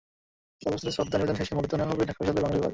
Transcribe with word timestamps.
সর্বস্তরের 0.63 0.95
শ্রদ্ধা 0.97 1.17
নিবেদন 1.17 1.35
শেষে 1.39 1.53
মরদেহ 1.55 1.77
নেওয়া 1.77 1.91
হবে 1.93 2.07
ঢাকা 2.07 2.19
বিশ্ববিদ্যালয়ের 2.19 2.43
বাংলা 2.45 2.57
বিভাগে। 2.57 2.69